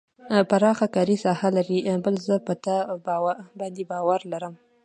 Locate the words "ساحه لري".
1.25-1.77